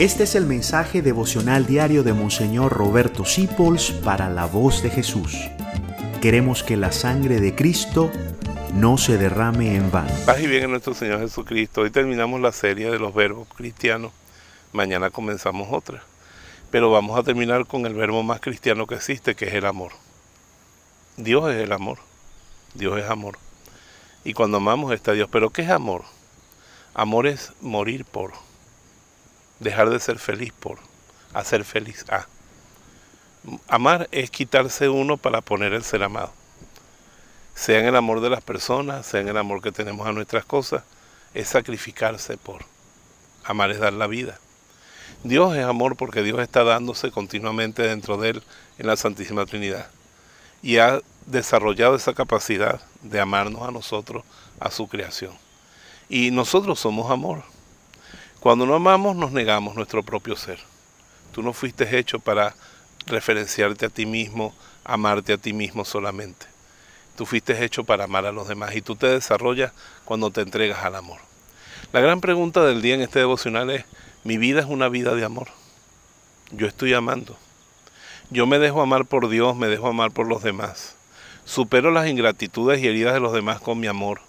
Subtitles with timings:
[0.00, 5.36] Este es el mensaje devocional diario de Monseñor Roberto Sipols para la voz de Jesús.
[6.22, 8.10] Queremos que la sangre de Cristo
[8.72, 10.10] no se derrame en vano.
[10.24, 11.82] Paz y bien en nuestro Señor Jesucristo.
[11.82, 14.10] Hoy terminamos la serie de los verbos cristianos.
[14.72, 16.02] Mañana comenzamos otra.
[16.70, 19.92] Pero vamos a terminar con el verbo más cristiano que existe, que es el amor.
[21.18, 21.98] Dios es el amor.
[22.72, 23.36] Dios es amor.
[24.24, 25.28] Y cuando amamos está Dios.
[25.30, 26.04] Pero ¿qué es amor?
[26.94, 28.32] Amor es morir por
[29.60, 30.78] dejar de ser feliz por
[31.32, 32.26] hacer feliz a.
[33.68, 36.32] Amar es quitarse uno para poner el ser amado.
[37.54, 40.44] Sea en el amor de las personas, sea en el amor que tenemos a nuestras
[40.44, 40.82] cosas,
[41.34, 42.64] es sacrificarse por.
[43.44, 44.38] Amar es dar la vida.
[45.24, 48.42] Dios es amor porque Dios está dándose continuamente dentro de Él
[48.78, 49.88] en la Santísima Trinidad.
[50.62, 54.24] Y ha desarrollado esa capacidad de amarnos a nosotros,
[54.58, 55.32] a su creación.
[56.08, 57.42] Y nosotros somos amor.
[58.40, 60.58] Cuando no amamos nos negamos nuestro propio ser.
[61.34, 62.54] Tú no fuiste hecho para
[63.06, 66.46] referenciarte a ti mismo, amarte a ti mismo solamente.
[67.18, 69.72] Tú fuiste hecho para amar a los demás y tú te desarrollas
[70.06, 71.18] cuando te entregas al amor.
[71.92, 73.84] La gran pregunta del día en este devocional es,
[74.24, 75.48] ¿mi vida es una vida de amor?
[76.50, 77.36] Yo estoy amando.
[78.30, 80.94] Yo me dejo amar por Dios, me dejo amar por los demás.
[81.44, 84.22] Supero las ingratitudes y heridas de los demás con mi amor.